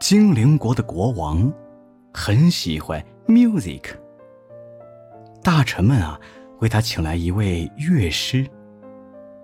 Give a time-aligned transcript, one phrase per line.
[0.00, 1.52] 精灵国的国王
[2.12, 3.82] 很喜欢 music，
[5.42, 6.18] 大臣们啊
[6.60, 8.46] 为他请来一位乐师，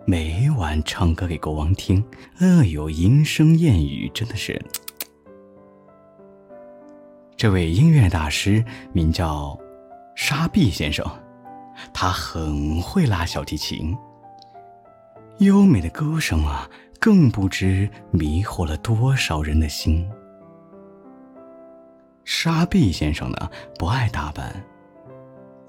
[0.07, 2.03] 每晚唱歌给国王听。
[2.39, 4.61] 乐有，莺声燕语，真的是。
[7.37, 8.65] 这位音乐大师
[8.95, 9.57] 名叫
[10.17, 11.07] 沙毕先生，
[11.93, 13.95] 他很会拉小提琴，
[15.41, 16.69] 优美的歌声啊，
[16.99, 20.09] 更不知迷惑了多少人的心。
[22.27, 24.53] 沙毕先生呢，不爱打扮，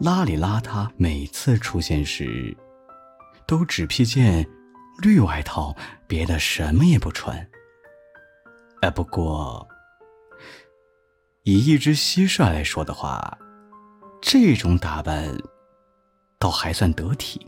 [0.02, 2.58] 邋里邋遢，每次出现时，
[3.46, 4.44] 都只披件
[5.04, 5.76] 绿外套，
[6.08, 7.48] 别的什么也不穿。
[8.82, 9.68] 哎，不过。
[11.44, 13.38] 以一只蟋蟀来说的话，
[14.20, 15.38] 这种打扮
[16.40, 17.46] 倒还算得体。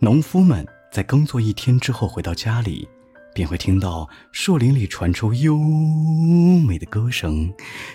[0.00, 2.88] 农夫们在耕作一天之后回到家里，
[3.36, 7.52] 便会听到树林里传出优美的歌声，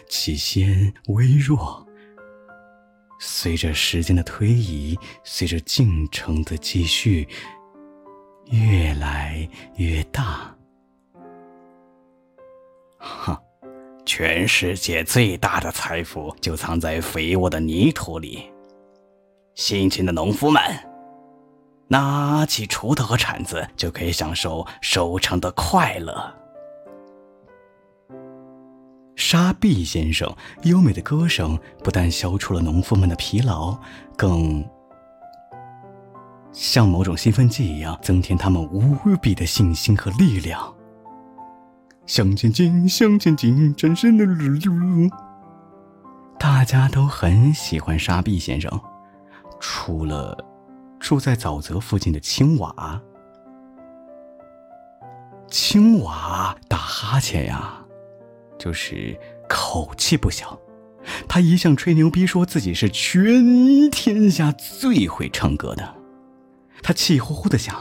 [0.07, 1.83] 起先微弱，
[3.19, 7.27] 随着时间的推移，随着进程的继续，
[8.51, 10.55] 越来越大。
[12.99, 13.35] 哼，
[14.05, 18.43] 全世界最大的财富就藏在肥沃的泥土里。
[19.55, 20.61] 辛勤的农夫们，
[21.91, 26.33] 拿起锄头和铲子，就可以享受收成的快乐。
[29.17, 33.77] 沙毕先生优美的歌声不但消除了农夫们的疲劳，
[34.15, 34.65] 更
[36.53, 40.73] 像某种兴奋剂一样，增添他们无比的信心和力量。
[42.05, 45.09] 向前进，向前进，战胜的路。
[46.39, 48.79] 大家都很喜欢沙毕先生，
[49.59, 50.37] 除了
[51.11, 53.01] 住在沼泽附近的青蛙。
[55.49, 57.85] 青蛙打哈欠呀，
[58.57, 60.57] 就是口气不小。
[61.27, 65.93] 他一向吹牛逼，说自己是全天下最会唱歌的。
[66.81, 67.75] 他气呼呼的想。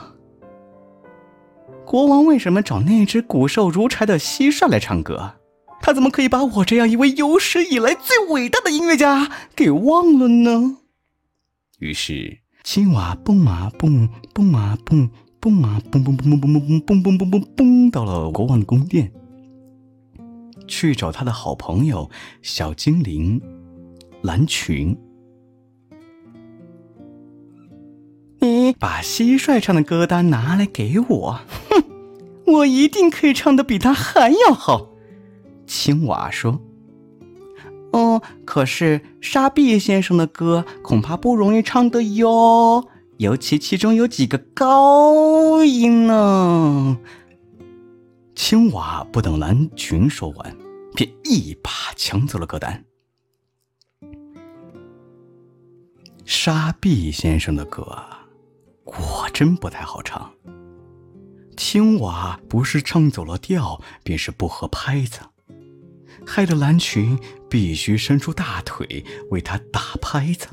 [1.86, 5.34] 国王为什么找那只骨瘦如柴的蟋蟀来唱歌？
[5.80, 10.78] 他怎么可以把我这样一位有史以来最伟大的音乐家给忘了呢？
[11.78, 15.08] 于是，青蛙蹦啊蹦，蹦啊蹦，
[15.40, 19.10] 蹦啊蹦蹦蹦蹦蹦蹦蹦蹦蹦蹦蹦到了国王的宫殿，
[20.68, 22.10] 去找他的好朋友
[22.42, 23.40] 小精灵
[24.22, 24.96] 蓝裙。
[28.40, 31.40] 你把蟋蟀唱的歌单拿来给我，
[31.70, 31.84] 哼，
[32.46, 34.90] 我一定可以唱的比他还要好。
[35.66, 36.60] 青蛙说：“，
[38.50, 42.88] 可是沙毕先生的歌恐怕不容易唱的哟，
[43.18, 46.98] 尤其其中有几个高音呢。”
[48.34, 50.56] 青蛙不等蓝群说完，
[50.96, 52.84] 便一把抢走了歌单。
[56.24, 58.02] 沙毕先生的歌。
[58.82, 60.28] 果真不太好唱。
[61.56, 65.20] 青蛙不是唱走了调，便是不合拍子，
[66.26, 67.16] 害得蓝群
[67.50, 70.46] 必须伸出大腿为他打拍子。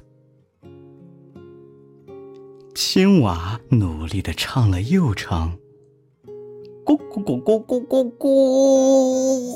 [2.74, 5.58] 青蛙努力的唱了又唱，
[6.84, 9.48] 咕咕咕咕咕咕咕。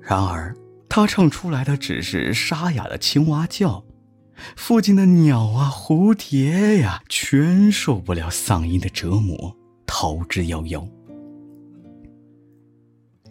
[0.00, 0.56] 然而，
[0.88, 3.84] 他唱出来的只是沙哑的青蛙叫。
[4.56, 10.88] 附近的鸟啊，蝴蝶呀，全受不了嗓音的折磨，逃之夭夭。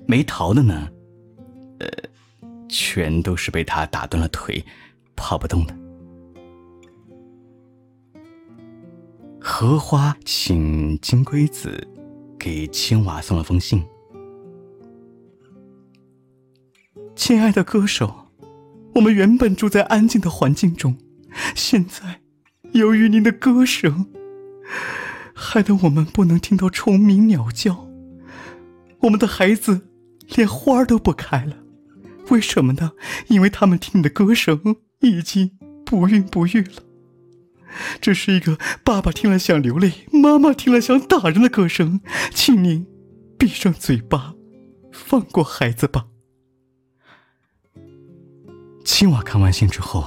[0.06, 0.90] 没逃的呢，
[2.80, 4.64] 全都是被他打断了腿，
[5.16, 5.76] 跑不动的。
[9.40, 11.88] 荷花请金龟子
[12.38, 13.84] 给青蛙送了封信
[17.16, 18.28] ：“亲爱的歌手。”
[18.94, 20.98] 我们原本住在安静的环境中，
[21.56, 22.22] 现在，
[22.74, 24.06] 由于您的歌声，
[25.34, 27.88] 害得我们不能听到虫鸣鸟叫。
[29.02, 29.88] 我们的孩子
[30.36, 31.58] 连花都不开了，
[32.30, 32.92] 为什么呢？
[33.28, 36.84] 因为他们听你的歌声已经不孕不育了。
[38.02, 42.02] 这是一个爸爸听了想流泪，妈妈听了想打人的歌声，
[42.34, 42.88] 请您
[43.38, 44.34] 闭上嘴巴，
[44.92, 46.08] 放过孩子吧。
[48.84, 50.06] 青蛙看完信之后，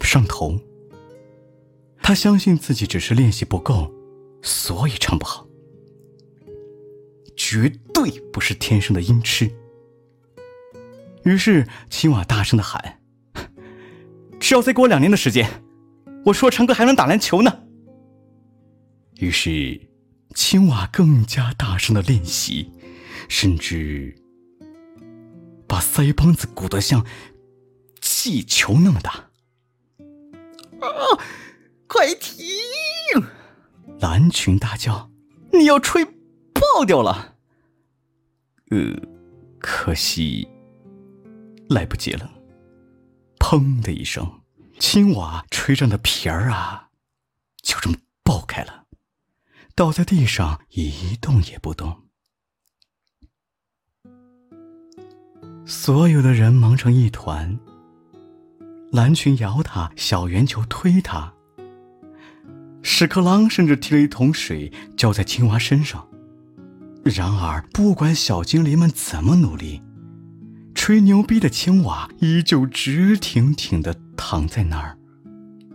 [0.00, 0.58] 上头。
[2.02, 3.92] 他相信自己只是练习不够，
[4.42, 5.46] 所以唱不好，
[7.36, 9.50] 绝对不是天生的音痴。
[11.26, 13.00] 于是青瓦大声的喊
[14.38, 15.64] ：“只要再给我两年的时间，
[16.24, 17.64] 我除了唱歌还能打篮球呢。”
[19.18, 19.88] 于是，
[20.36, 22.70] 青蛙更加大声的练习，
[23.28, 24.14] 甚至
[25.66, 27.04] 把腮帮子鼓得像
[28.00, 29.10] 气球那么大。
[30.78, 31.18] 啊！
[31.88, 32.46] 快停！
[33.98, 35.10] 蓝群大叫
[35.52, 37.34] ：“你要吹爆掉了！”
[38.70, 38.94] 呃，
[39.58, 40.46] 可惜
[41.68, 42.30] 来不及了。
[43.38, 44.40] 砰的一声，
[44.78, 46.88] 青蛙吹上的皮儿啊，
[47.62, 48.84] 就这么爆开了。
[49.74, 52.04] 倒在地上一动也不动，
[55.66, 57.58] 所有的人忙成一团。
[58.90, 61.34] 蓝群摇他，小圆球推他，
[62.82, 66.08] 屎壳郎甚至提了一桶水浇在青蛙身上。
[67.04, 69.82] 然而，不管小精灵们怎么努力，
[70.86, 74.96] 吹牛逼的青蛙依旧直挺挺的躺在那儿，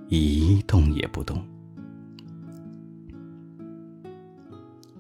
[0.08, 1.46] 一动也不动。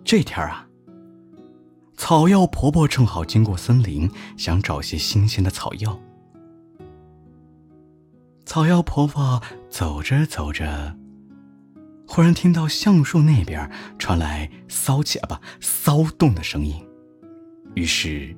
[0.04, 0.68] 这天啊，
[1.96, 5.98] 草药婆婆正好经过森林，想找些新鲜的草药。
[8.46, 10.94] 草药婆婆走着走着，
[12.06, 16.86] 忽然听到橡树那边传来骚气啊不骚动的声音，
[17.76, 18.36] 于是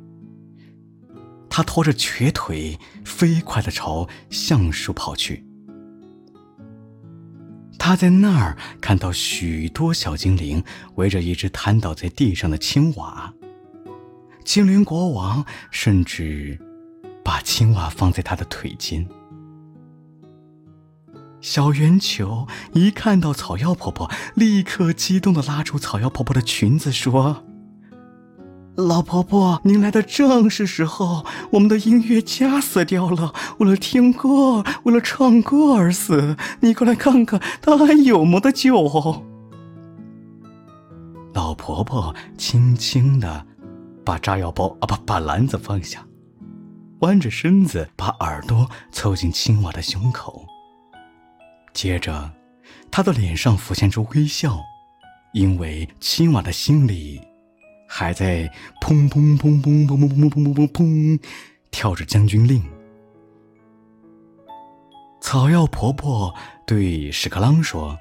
[1.56, 5.46] 他拖着瘸腿，飞快的朝橡树跑去。
[7.78, 10.64] 他在那儿看到许多小精灵
[10.96, 13.32] 围着一只瘫倒在地上的青蛙，
[14.44, 16.60] 精灵国王甚至
[17.24, 19.08] 把青蛙放在他的腿间。
[21.40, 27.46] 小圆球一看到草药婆婆，立刻激动的拉住草药婆婆的裙子说。
[28.76, 31.24] 老婆婆，您来的正是时候。
[31.52, 36.36] 我们的音乐家死掉了，为了听歌，为了唱歌而死。
[36.62, 39.24] 你过来看看，他还有没得救？
[41.34, 43.46] 老婆婆轻轻的
[44.04, 46.04] 把炸药包啊，不，把篮子放下，
[47.02, 50.46] 弯着身子，把耳朵凑近青蛙的胸口。
[51.74, 52.32] 接着，
[52.90, 54.60] 她的脸上浮现出微笑，
[55.34, 57.22] 因为青蛙的心里。
[57.96, 58.52] 还在
[58.82, 61.22] 砰砰砰砰砰砰砰砰砰砰
[61.70, 62.60] 跳着将军令。
[65.22, 66.34] 草药婆婆
[66.66, 67.96] 对屎壳郎说：“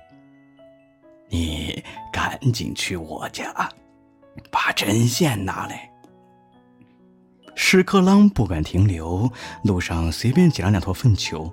[1.28, 3.52] 你赶紧去我家，
[4.50, 5.90] 把针线拿来。”
[7.54, 9.30] 屎壳郎不敢停留，
[9.62, 11.52] 路上随便捡了两坨粪球，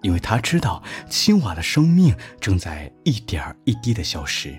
[0.00, 4.58] 因为他知道青蛙的生命正在一点一滴的消失。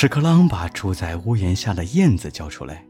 [0.00, 2.84] 屎壳郎把住在屋檐下的燕子叫出来：“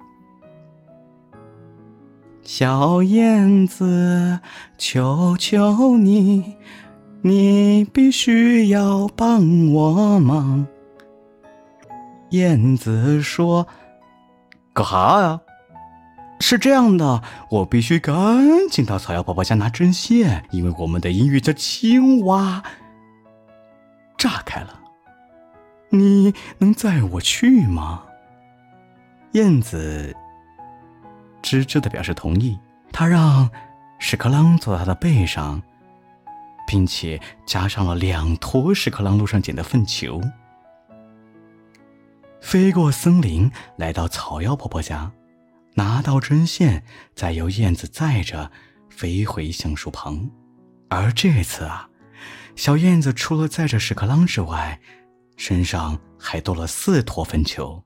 [2.45, 4.41] 小燕子，
[4.77, 6.57] 求求你，
[7.23, 10.67] 你必须要帮我忙。”
[12.29, 13.67] 燕子说
[14.75, 15.41] ：“干哈呀？
[16.41, 22.63] 是这样的，我必须赶紧到草药婆婆家拿针线，因为我们的音乐家青蛙
[24.19, 24.79] 炸开了。”
[25.91, 28.05] 你能载我去吗？
[29.33, 30.15] 燕子
[31.43, 32.59] 吱吱的表示同意。
[32.93, 33.49] 他让
[33.99, 35.63] 屎壳郎坐在他的背上，
[36.67, 40.21] 并且加上了两坨屎壳郎路上捡的粪球，
[42.41, 45.13] 飞过森林，来到草药婆婆家，
[45.75, 46.83] 拿到针线，
[47.15, 48.51] 再由燕子载着
[48.89, 50.31] 飞回橡树旁。
[50.89, 51.89] 而这次啊，
[52.57, 54.81] 小燕子除了载着屎壳郎之外，
[55.39, 57.85] 身上还多了四坨粪球。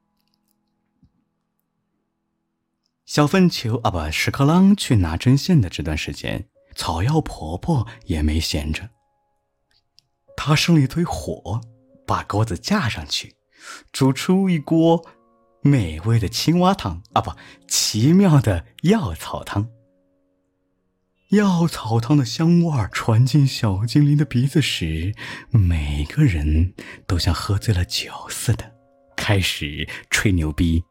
[3.05, 8.89] 小粪球啊，不，屎壳郎去拿针线的这段时间，草药婆婆也没闲着。
[10.35, 11.61] 她生了一堆火，
[12.07, 13.37] 把锅子架上去，
[13.93, 15.05] 煮出一锅
[15.61, 17.31] 美味的青蛙汤啊，不，
[17.69, 19.69] 奇妙的药草汤。
[21.33, 25.15] 药草汤的香味儿传进小精灵的鼻子时，
[25.49, 26.75] 每个人
[27.07, 28.71] 都像喝醉了酒似的，
[29.17, 30.85] 开始吹牛逼。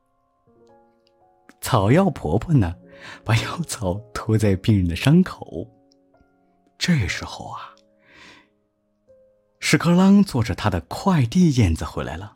[1.62, 2.76] 草药婆婆呢，
[3.24, 5.68] 把药草涂在病人的伤口。
[6.76, 7.76] 这时候啊，
[9.60, 12.34] 屎壳郎坐着他的快递燕子回来了。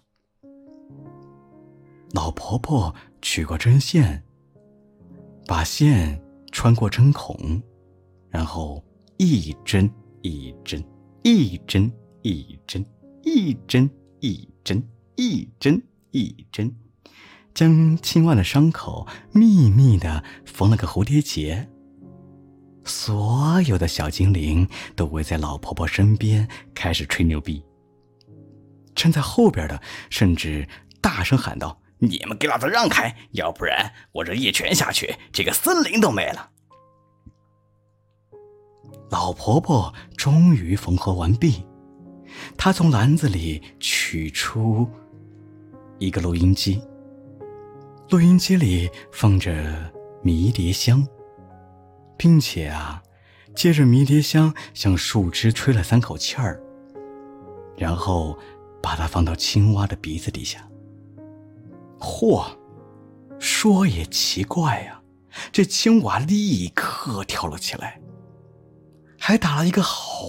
[2.11, 2.93] 老婆婆
[3.23, 4.23] 取过针线，
[5.47, 6.21] 把线
[6.51, 7.59] 穿过针孔。
[8.35, 8.83] 然后
[9.15, 9.89] 一针
[10.21, 10.83] 一针，
[11.23, 11.89] 一针
[12.21, 12.85] 一针，
[13.23, 13.89] 一针
[14.19, 14.83] 一针，
[15.15, 16.75] 一针一针，
[17.53, 21.65] 将青蛙的伤口秘密的缝了个蝴蝶结。
[22.83, 27.63] 所有的小精灵都围在老婆婆身边，开始吹牛逼。
[28.93, 30.67] 站在后边的甚至
[30.99, 36.51] 大声喊道：“你们给老子让开，要不然我这一拳下去，这个森林都没了。”
[39.09, 41.63] 老婆婆终于缝合完毕，
[42.57, 44.89] 她从篮子里取出
[45.99, 46.81] 一个录音机，
[48.09, 51.07] 录音机里放着迷迭香，
[52.17, 53.01] 并且啊，
[53.55, 56.61] 借着迷迭香向树枝吹了三口气儿，
[57.77, 58.37] 然后
[58.81, 60.67] 把它放到青蛙的鼻子底下。
[61.99, 62.45] 嚯，
[63.39, 65.01] 说也奇怪呀，
[65.51, 68.01] 这青蛙立刻跳了起来。
[69.27, 70.19] 还打了一个好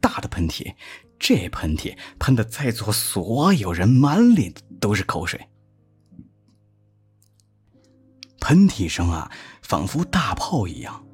[0.00, 0.74] 大的喷嚏，
[1.18, 5.50] 这喷嚏喷的在座所有人满脸都是口水。
[8.40, 11.04] 喷嚏声啊，仿佛大炮一样，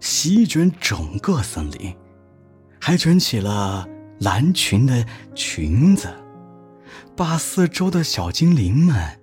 [0.00, 1.94] 席卷整个森林，
[2.80, 3.86] 还卷起了
[4.20, 6.08] 蓝裙的裙子，
[7.14, 9.20] 把四周的小精灵们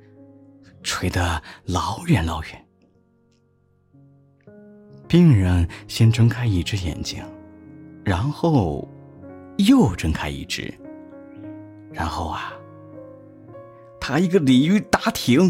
[0.84, 2.65] 吹得老远老远。
[5.16, 7.24] 病人先睁开一只眼睛，
[8.04, 8.86] 然后
[9.60, 10.78] 又睁开一只，
[11.94, 12.52] 然后啊，
[13.98, 15.50] 他一个鲤鱼打挺，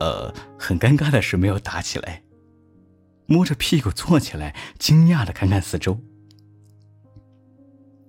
[0.00, 2.24] 呃，很尴尬的是没有打起来，
[3.26, 5.96] 摸着屁股坐起来，惊讶的看看四周。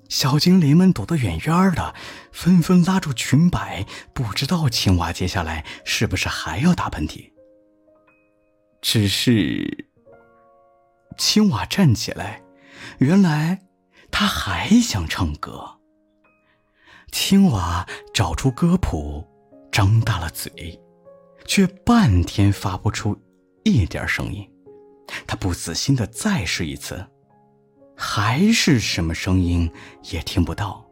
[0.10, 1.94] 小精灵们躲得远远的，
[2.32, 7.30] 纷纷拉住裙摆，不知道青蛙接下来是不是还要打喷嚏。
[8.82, 9.92] 只是。
[11.18, 12.42] 青蛙站起来，
[13.00, 13.62] 原来
[14.12, 15.80] 他还想唱歌。
[17.12, 19.26] 青蛙找出歌谱，
[19.72, 20.80] 张大了嘴，
[21.46, 23.18] 却半天发不出
[23.64, 24.50] 一点声音。
[25.26, 27.06] 他不死心的再试一次，
[27.96, 29.72] 还是什么声音
[30.04, 30.86] 也听不到。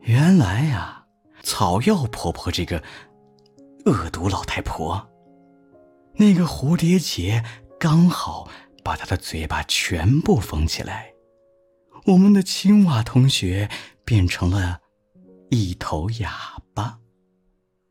[0.00, 1.04] 原来呀，
[1.42, 2.82] 草药婆婆这个
[3.84, 5.08] 恶毒老太婆，
[6.14, 7.44] 那个蝴蝶结
[7.78, 8.48] 刚好。
[8.82, 11.12] 把他的嘴巴全部缝起来，
[12.06, 13.68] 我们的青蛙同学
[14.04, 14.80] 变成了
[15.50, 16.61] 一头哑